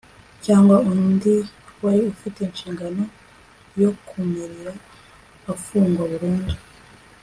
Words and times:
cyangwa 0.45 0.75
undi 0.91 1.35
wari 1.83 2.01
ufite 2.13 2.39
ishingano 2.53 3.03
yo 3.81 3.89
kumurera 4.07 4.73
afungwa 5.53 6.03
burundu 6.11 6.53